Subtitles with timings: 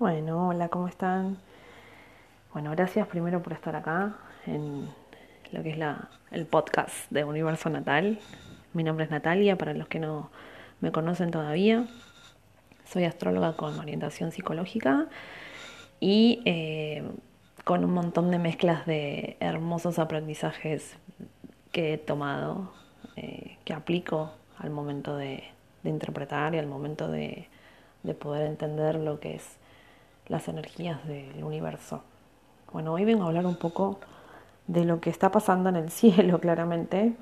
[0.00, 1.38] Bueno, hola, ¿cómo están?
[2.52, 4.88] Bueno, gracias primero por estar acá en
[5.52, 8.18] lo que es la, el podcast de Universo Natal.
[8.72, 10.32] Mi nombre es Natalia, para los que no
[10.80, 11.86] me conocen todavía.
[12.84, 15.06] Soy astróloga con orientación psicológica
[16.00, 17.08] y eh,
[17.62, 20.96] con un montón de mezclas de hermosos aprendizajes
[21.70, 22.72] que he tomado,
[23.14, 25.44] eh, que aplico al momento de,
[25.84, 27.48] interpretar y al momento de
[28.18, 29.58] poder entender lo que es
[30.28, 32.02] las energías del universo.
[32.72, 33.98] Bueno, hoy vengo a hablar un poco
[34.66, 37.14] de lo que está pasando en el cielo, claramente,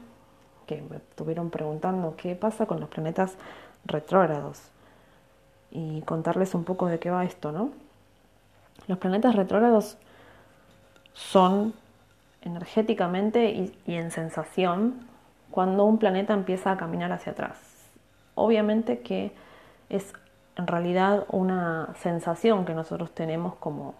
[0.66, 3.36] que me estuvieron preguntando qué pasa con los planetas
[3.84, 4.62] retrógrados
[5.70, 7.70] y contarles un poco de qué va esto, ¿no?
[8.86, 9.96] Los planetas retrógrados
[11.12, 11.74] son
[12.42, 15.06] energéticamente y, y, en sensación
[15.50, 17.58] cuando un planeta empieza a caminar hacia atrás.
[18.34, 19.32] Obviamente que
[19.88, 20.12] es
[20.56, 23.94] en realidad una sensación que nosotros tenemos como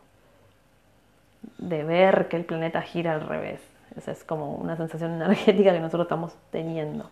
[1.58, 3.61] de ver que el planeta gira al revés.
[3.97, 7.11] Esa es como una sensación energética que nosotros estamos teniendo.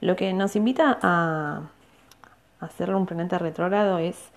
[0.00, 1.62] Lo que nos invita a
[2.60, 4.30] hacerle un planeta retrógrado es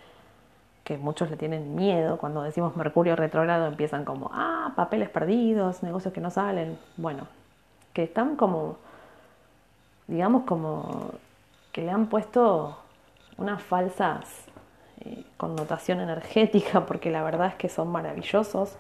[0.84, 2.18] que muchos le tienen miedo.
[2.18, 6.78] Cuando decimos Mercurio retrógrado empiezan como, ah, papeles perdidos, negocios que no salen.
[6.98, 7.28] Bueno,
[7.94, 8.78] que están como,
[10.08, 11.12] digamos como
[11.72, 12.83] que le han puesto
[13.38, 14.46] unas falsas
[15.02, 18.76] eh, connotación energética, porque la verdad es que son maravillosos,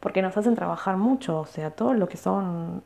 [0.00, 2.82] porque nos hacen trabajar mucho, o sea, todo lo que son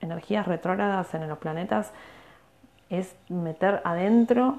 [0.00, 1.92] energías retrógradas en los planetas
[2.90, 4.58] es meter adentro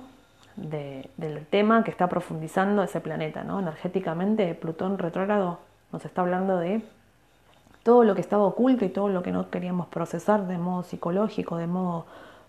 [0.56, 3.60] de, del tema que está profundizando ese planeta, ¿no?
[3.60, 5.60] Energéticamente, Plutón retrógrado
[5.92, 6.82] nos está hablando de
[7.84, 11.58] todo lo que estaba oculto y todo lo que no queríamos procesar de modo psicológico,
[11.58, 12.06] de modo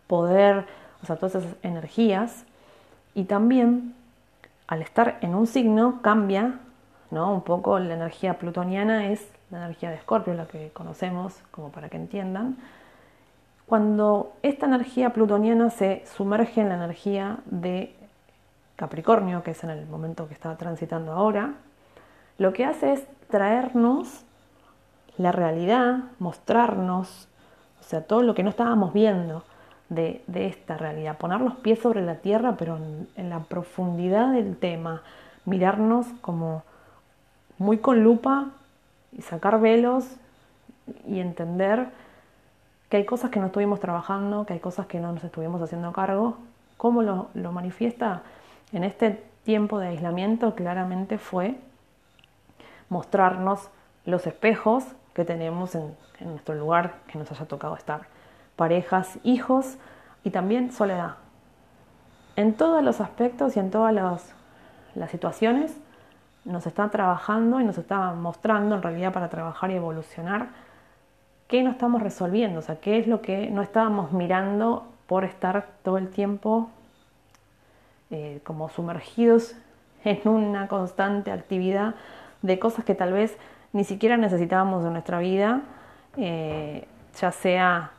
[0.06, 0.66] poder,
[1.02, 2.44] o sea, todas esas energías.
[3.14, 3.94] Y también,
[4.66, 6.60] al estar en un signo, cambia,
[7.10, 7.32] ¿no?
[7.32, 11.88] Un poco la energía plutoniana es la energía de Escorpio, la que conocemos, como para
[11.88, 12.56] que entiendan.
[13.66, 17.94] Cuando esta energía plutoniana se sumerge en la energía de
[18.76, 21.54] Capricornio, que es en el momento que está transitando ahora,
[22.38, 24.24] lo que hace es traernos
[25.18, 27.28] la realidad, mostrarnos,
[27.80, 29.44] o sea, todo lo que no estábamos viendo
[29.90, 34.56] de, esta realidad, poner los pies sobre la tierra, pero en, en, la profundidad del
[34.56, 35.02] tema,
[35.44, 36.62] mirarnos como
[37.58, 38.46] muy con lupa
[39.12, 40.06] y sacar velos
[41.06, 41.88] y entender
[42.88, 45.92] que hay cosas que no estuvimos trabajando, que hay cosas que no nos estuvimos haciendo
[45.92, 46.38] cargo.
[46.76, 48.22] ¿Cómo lo, lo manifiesta?
[48.72, 51.56] en este tiempo de aislamiento claramente fue
[52.88, 53.70] mostrarnos
[54.04, 54.84] los espejos
[55.14, 58.02] que tenemos en, en, nuestro lugar que nos haya tocado estar,
[58.60, 59.78] parejas, hijos
[60.22, 61.14] y también soledad.
[62.36, 64.34] En todos los aspectos y en todas las,
[65.10, 65.74] situaciones
[66.44, 70.48] nos está trabajando y nos está mostrando en realidad para trabajar y evolucionar
[71.48, 75.66] qué no estamos resolviendo, o sea, qué es lo que no estábamos mirando por estar
[75.82, 76.68] todo el tiempo
[78.10, 79.54] eh, como sumergidos
[80.04, 81.94] en una constante actividad
[82.42, 83.38] de cosas que tal vez
[83.72, 85.62] ni siquiera necesitábamos en nuestra vida,
[86.18, 86.86] eh,
[87.18, 87.92] ya sea,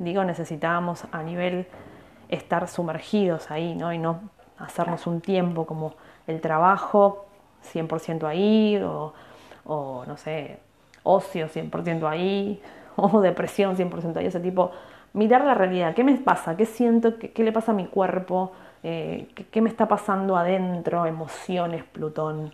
[0.00, 1.66] digo, necesitábamos a nivel
[2.28, 3.92] estar sumergidos ahí, ¿no?
[3.92, 4.20] Y no
[4.58, 5.94] hacernos un tiempo como
[6.26, 7.26] el trabajo
[7.72, 9.12] 100% ahí, o,
[9.64, 10.58] o, no sé,
[11.02, 12.60] ocio 100% ahí,
[12.96, 14.72] o depresión 100% ahí, ese tipo.
[15.12, 16.56] Mirar la realidad, ¿qué me pasa?
[16.56, 17.18] ¿Qué siento?
[17.18, 18.52] ¿Qué, qué le pasa a mi cuerpo?
[18.82, 22.52] eh, ¿qué, ¿qué, me está pasando adentro, emociones, Plutón,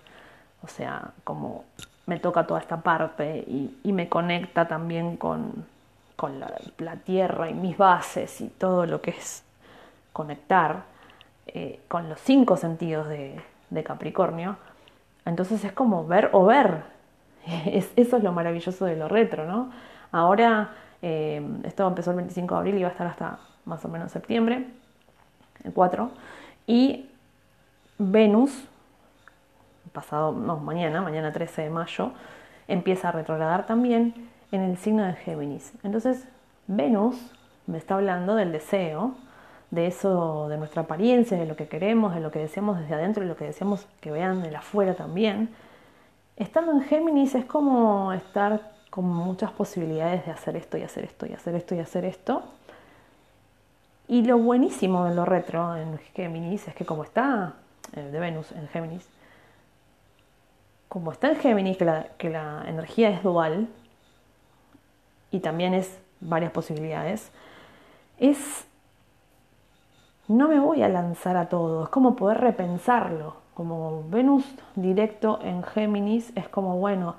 [0.63, 1.65] o sea, como
[2.07, 5.67] me toca toda esta parte y, y me conecta también con,
[6.17, 9.45] con la, Tierra y mis bases y todo lo que es
[10.13, 10.85] conectar
[11.47, 13.43] eh, con los cinco sentidos de,
[13.85, 14.57] Capricornio,
[15.27, 16.85] entonces es como ver o ver,
[17.67, 19.71] es, eso es lo maravilloso de lo retro, ¿no?
[20.13, 20.71] Ahora,
[21.03, 24.11] eh, esto empezó el 25 de abril y va a estar hasta más o menos
[24.11, 24.67] septiembre,
[25.63, 26.11] el 4,
[26.67, 27.11] y
[27.99, 28.67] Venus,
[29.93, 32.13] pasado, no, mañana, mañana 13 de mayo,
[32.69, 35.73] empieza a retrogradar también en el signo de Géminis.
[35.83, 36.27] Entonces,
[36.67, 37.17] Venus
[37.67, 39.15] me está hablando del deseo,
[39.71, 43.25] de eso, de nuestra apariencia, de lo que queremos, de lo que deseamos desde adentro
[43.25, 45.51] y lo que deseamos que vean de afuera también.
[46.37, 51.27] Estando en Géminis es como estar con muchas posibilidades de hacer esto y hacer esto
[51.27, 52.43] y hacer esto y hacer esto.
[54.09, 57.55] Y lo buenísimo de lo retro en Géminis es que como está
[57.95, 59.09] eh, de Venus en Géminis,
[60.89, 63.69] como está en Géminis, que la, que la energía es dual
[65.31, 67.31] y también es varias posibilidades,
[68.19, 68.67] es
[70.29, 73.37] no me voy a lanzar a todo, es como poder repensarlo.
[73.55, 74.45] como Venus
[74.75, 77.17] directo en Géminis es como, bueno,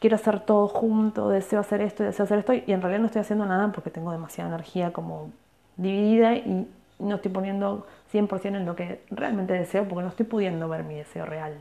[0.00, 3.20] quiero hacer todo junto, deseo hacer esto, deseo hacer esto, y en realidad no estoy
[3.20, 5.30] haciendo nada porque tengo demasiada energía como
[5.76, 10.68] dividida y no estoy poniendo 100% en lo que realmente deseo porque no estoy pudiendo
[10.68, 11.54] ver mi deseo real.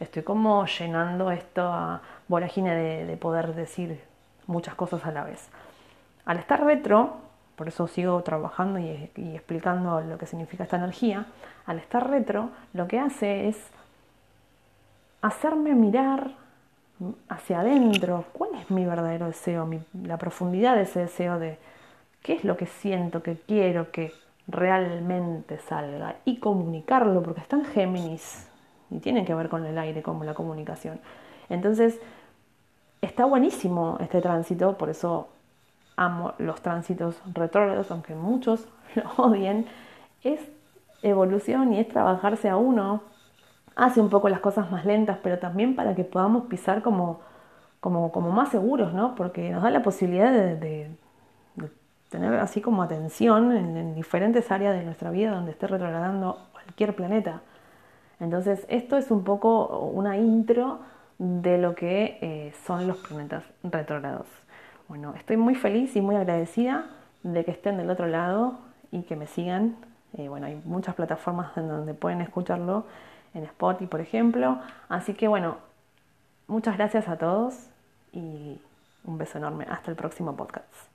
[0.00, 4.00] Estoy como llenando esta vorágine de, de poder decir
[4.46, 5.48] muchas cosas a la vez.
[6.24, 7.16] Al estar retro,
[7.56, 11.26] por eso sigo trabajando y, explicando lo que significa esta energía,
[11.66, 13.56] al estar retro lo que hace es
[15.20, 16.32] hacerme mirar
[17.28, 19.68] hacia adentro cuál es mi verdadero deseo,
[20.02, 21.58] la profundidad de ese deseo de
[22.22, 24.12] qué es lo que siento, que quiero que
[24.48, 28.48] realmente salga y comunicarlo, porque está en Géminis
[28.90, 31.00] y tiene que ver con el aire como la comunicación.
[31.48, 32.00] Entonces,
[33.02, 35.28] está buenísimo este tránsito, por eso
[35.96, 39.66] amo los tránsitos retrógrados, aunque muchos lo odien,
[40.22, 40.40] es
[41.02, 43.02] evolución y es trabajarse a uno.
[43.74, 47.20] Hace un poco las cosas más lentas, pero también para que podamos pisar como,
[47.80, 49.14] como, como más seguros, ¿no?
[49.14, 50.90] Porque nos da la posibilidad de,
[52.10, 56.94] tener así como atención en, en, diferentes áreas de nuestra vida donde esté retrogradando cualquier
[56.94, 57.40] planeta.
[58.20, 60.80] Entonces, esto es un poco una intro
[61.22, 64.26] de lo que eh, son los planetas retrógrados.
[64.88, 66.86] Bueno, estoy muy feliz y muy agradecida
[67.22, 68.58] de que estén del otro lado
[68.90, 69.76] y que me sigan.
[70.18, 72.86] Eh, bueno, hay muchas plataformas en donde pueden escucharlo,
[73.34, 74.58] en Spotify, por ejemplo.
[74.88, 75.58] Así que bueno,
[76.48, 77.68] muchas gracias a todos
[78.12, 78.60] y
[79.04, 79.64] un beso enorme.
[79.70, 80.91] Hasta el próximo podcast.